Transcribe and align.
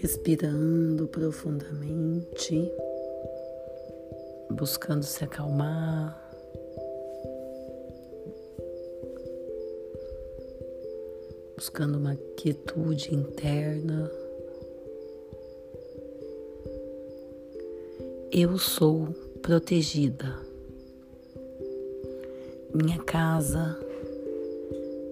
Respirando 0.00 1.08
profundamente, 1.08 2.70
buscando 4.50 5.02
se 5.02 5.24
acalmar. 5.24 6.20
Buscando 11.56 11.98
uma 11.98 12.16
quietude 12.36 13.14
interna. 13.14 14.10
Eu 18.30 18.58
sou 18.58 19.06
protegida. 19.40 20.43
Minha 22.74 22.98
casa, 23.04 23.78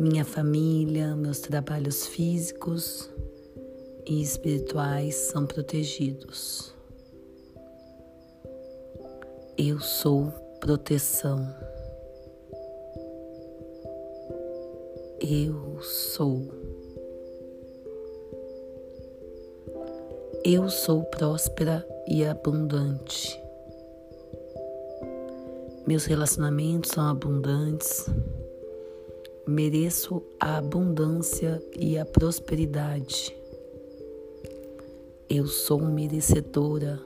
minha 0.00 0.24
família, 0.24 1.14
meus 1.14 1.38
trabalhos 1.38 2.04
físicos 2.04 3.08
e 4.04 4.20
espirituais 4.20 5.14
são 5.14 5.46
protegidos. 5.46 6.74
Eu 9.56 9.78
sou 9.78 10.32
proteção. 10.58 11.46
Eu 15.20 15.80
sou. 15.80 16.42
Eu 20.44 20.68
sou 20.68 21.04
próspera 21.04 21.86
e 22.08 22.24
abundante. 22.24 23.43
Meus 25.86 26.06
relacionamentos 26.06 26.92
são 26.92 27.06
abundantes. 27.06 28.06
Mereço 29.46 30.22
a 30.40 30.56
abundância 30.56 31.62
e 31.78 31.98
a 31.98 32.06
prosperidade. 32.06 33.36
Eu 35.28 35.46
sou 35.46 35.82
merecedora. 35.82 36.98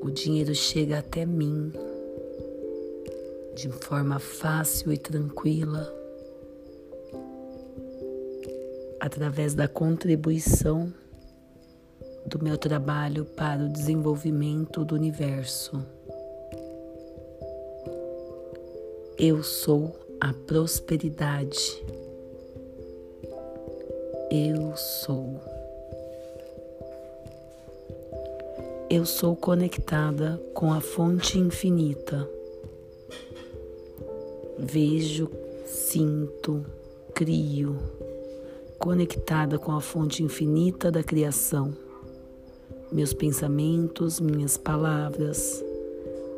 O 0.00 0.10
dinheiro 0.10 0.52
chega 0.52 0.98
até 0.98 1.24
mim 1.24 1.72
de 3.54 3.68
forma 3.68 4.18
fácil 4.18 4.92
e 4.92 4.98
tranquila, 4.98 5.94
através 8.98 9.54
da 9.54 9.68
contribuição 9.68 10.92
do 12.26 12.42
meu 12.42 12.58
trabalho 12.58 13.24
para 13.24 13.62
o 13.62 13.68
desenvolvimento 13.68 14.84
do 14.84 14.96
universo. 14.96 16.01
Eu 19.24 19.40
sou 19.44 19.94
a 20.20 20.32
prosperidade. 20.32 21.80
Eu 24.28 24.76
sou. 24.76 25.40
Eu 28.90 29.06
sou 29.06 29.36
conectada 29.36 30.42
com 30.52 30.72
a 30.72 30.80
fonte 30.80 31.38
infinita. 31.38 32.28
Vejo, 34.58 35.30
sinto, 35.66 36.66
crio, 37.14 37.78
conectada 38.76 39.56
com 39.56 39.70
a 39.70 39.80
fonte 39.80 40.24
infinita 40.24 40.90
da 40.90 41.04
criação. 41.04 41.72
Meus 42.90 43.14
pensamentos, 43.14 44.18
minhas 44.18 44.56
palavras, 44.56 45.64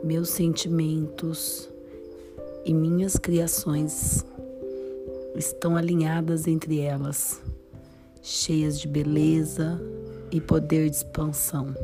meus 0.02 0.28
sentimentos 0.28 1.72
e 2.64 2.72
minhas 2.72 3.16
criações 3.16 4.24
estão 5.36 5.76
alinhadas 5.76 6.46
entre 6.46 6.80
elas, 6.80 7.42
cheias 8.22 8.80
de 8.80 8.88
beleza 8.88 9.80
e 10.30 10.40
poder 10.40 10.88
de 10.88 10.96
expansão. 10.96 11.74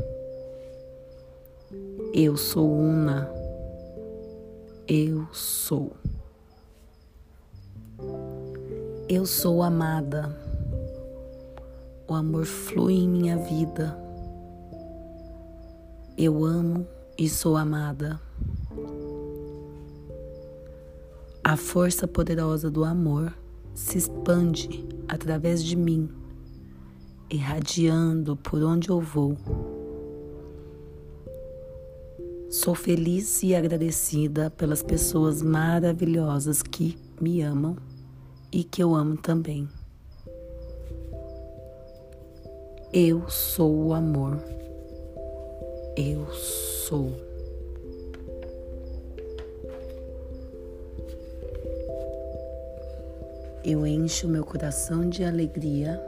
Eu 2.14 2.36
sou 2.36 2.72
una. 2.72 3.30
Eu 4.88 5.26
sou. 5.32 5.92
Eu 9.08 9.26
sou 9.26 9.62
amada. 9.62 10.36
O 12.08 12.14
amor 12.14 12.44
flui 12.44 12.94
em 12.94 13.08
minha 13.08 13.36
vida. 13.36 13.96
Eu 16.18 16.44
amo 16.44 16.86
e 17.16 17.28
sou 17.28 17.56
amada. 17.56 18.20
A 21.50 21.56
força 21.56 22.06
poderosa 22.06 22.70
do 22.70 22.84
amor 22.84 23.36
se 23.74 23.98
expande 23.98 24.86
através 25.08 25.64
de 25.64 25.74
mim, 25.74 26.08
irradiando 27.28 28.36
por 28.36 28.62
onde 28.62 28.88
eu 28.88 29.00
vou. 29.00 29.36
Sou 32.48 32.72
feliz 32.72 33.42
e 33.42 33.52
agradecida 33.52 34.48
pelas 34.48 34.80
pessoas 34.80 35.42
maravilhosas 35.42 36.62
que 36.62 36.96
me 37.20 37.42
amam 37.42 37.76
e 38.52 38.62
que 38.62 38.80
eu 38.80 38.94
amo 38.94 39.16
também. 39.16 39.68
Eu 42.92 43.28
sou 43.28 43.86
o 43.86 43.92
amor. 43.92 44.40
Eu 45.96 46.32
sou. 46.32 47.29
Eu 53.62 53.86
encho 53.86 54.26
meu 54.26 54.44
coração 54.44 55.08
de 55.08 55.22
alegria, 55.22 56.00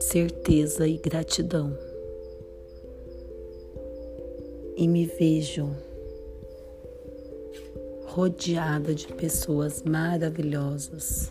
certeza 0.00 0.88
e 0.88 0.96
gratidão. 0.96 1.76
E 4.76 4.88
me 4.88 5.04
vejo 5.04 5.70
rodeada 8.06 8.94
de 8.94 9.06
pessoas 9.08 9.82
maravilhosas, 9.82 11.30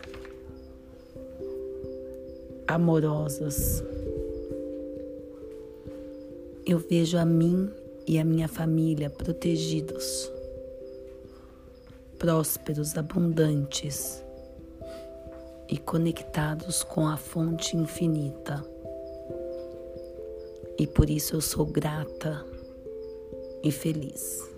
amorosas. 2.68 3.82
Eu 6.64 6.78
vejo 6.78 7.18
a 7.18 7.24
mim 7.24 7.68
e 8.06 8.16
a 8.16 8.24
minha 8.24 8.46
família 8.46 9.10
protegidos 9.10 10.30
prósperos, 12.20 12.98
abundantes 12.98 14.22
e 15.66 15.78
conectados 15.78 16.84
com 16.84 17.08
a 17.08 17.16
fonte 17.16 17.78
infinita. 17.78 18.62
E 20.78 20.86
por 20.86 21.08
isso 21.08 21.34
eu 21.34 21.40
sou 21.40 21.64
grata 21.64 22.44
e 23.64 23.72
feliz. 23.72 24.49